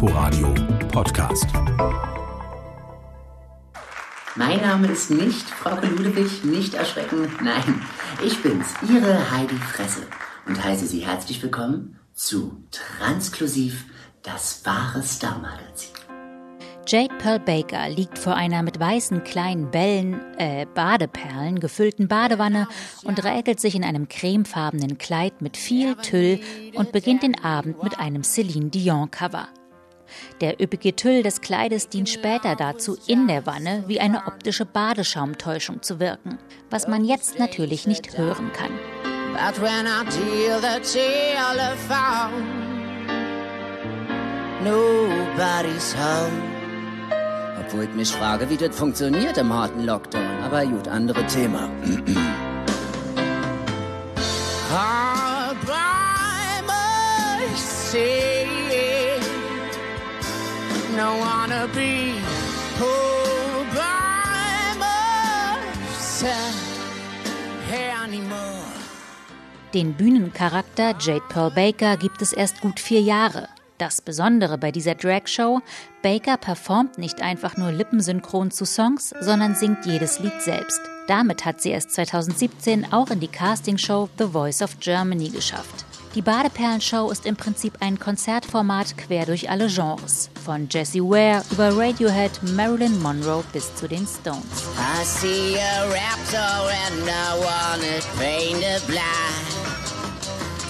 [0.00, 0.54] Inforadio
[0.92, 1.48] Podcast.
[4.36, 7.28] Mein Name ist nicht Frau Ludewig, nicht erschrecken.
[7.42, 7.82] Nein,
[8.24, 10.02] ich bin's, Ihre Heidi Fresse
[10.46, 13.86] und heiße Sie herzlich willkommen zu Transklusiv,
[14.22, 15.90] das wahre Star-Magazin.
[16.86, 22.68] Jade Pearl Baker liegt vor einer mit weißen kleinen Bällen, äh, Badeperlen gefüllten Badewanne
[23.02, 26.38] und räkelt sich in einem cremefarbenen Kleid mit viel Tüll
[26.74, 29.48] und beginnt den Abend mit einem Celine Dion Cover.
[30.40, 35.82] Der üppige Tüll des Kleides dient später dazu, in der Wanne wie eine optische Badeschaumtäuschung
[35.82, 36.38] zu wirken,
[36.70, 38.72] was man jetzt natürlich nicht hören kann.
[39.32, 42.42] But when I deal the telephone,
[44.64, 46.42] nobody's home.
[47.60, 50.42] Obwohl ich mich frage, wie das funktioniert im harten Lockdown.
[50.42, 51.70] Aber gut, andere Thema.
[69.74, 73.48] Den Bühnencharakter Jade Pearl Baker gibt es erst gut vier Jahre.
[73.78, 75.60] Das Besondere bei dieser Drag-Show,
[76.02, 80.80] Baker performt nicht einfach nur lippensynchron zu Songs, sondern singt jedes Lied selbst.
[81.06, 85.84] Damit hat sie es 2017 auch in die Castingshow The Voice of Germany geschafft.
[86.14, 90.30] Die Badeperlenshow ist im Prinzip ein Konzertformat quer durch alle Genres.
[90.44, 94.44] Von Jessie Ware über Radiohead, Marilyn Monroe bis zu den Stones.
[94.76, 99.58] I see a raptor and I wanna paint a black.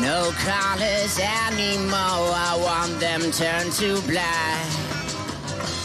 [0.00, 4.66] No colors anymore, I want them turned to black.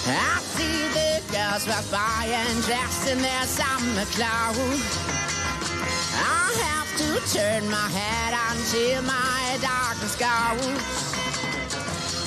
[0.08, 4.82] I see the girls walk by and dressed in their summer clothes.
[6.16, 11.20] I have to turn my head until my darkness goes.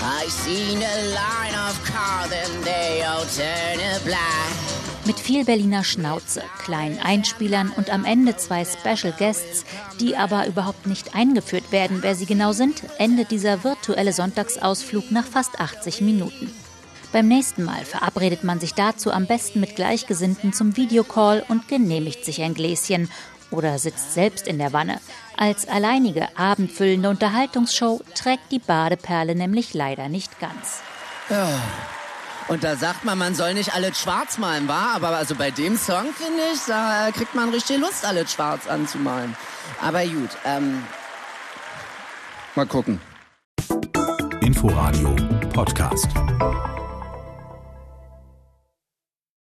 [0.03, 4.73] I seen a line of cars and they all turn black.
[5.05, 9.65] Mit viel Berliner Schnauze, kleinen Einspielern und am Ende zwei Special Guests,
[9.99, 15.27] die aber überhaupt nicht eingeführt werden, wer sie genau sind, endet dieser virtuelle Sonntagsausflug nach
[15.27, 16.53] fast 80 Minuten.
[17.11, 22.25] Beim nächsten Mal verabredet man sich dazu am besten mit Gleichgesinnten zum Videocall und genehmigt
[22.25, 23.11] sich ein Gläschen
[23.53, 25.01] oder sitzt selbst in der Wanne.
[25.37, 30.81] Als alleinige abendfüllende Unterhaltungsshow trägt die Badeperle nämlich leider nicht ganz.
[31.29, 31.49] Ja.
[32.49, 34.95] Und da sagt man, man soll nicht alles schwarz malen, war?
[34.95, 39.37] Aber also bei dem Song, finde ich, da kriegt man richtig Lust, alles schwarz anzumalen.
[39.81, 40.85] Aber gut, ähm,
[42.55, 43.01] mal gucken.
[44.41, 45.15] Inforadio
[45.53, 46.09] Podcast.